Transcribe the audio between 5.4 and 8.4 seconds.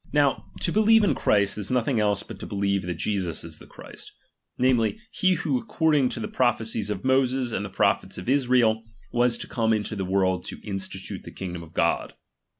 ac cording to the prophecies of Moses and the prophets of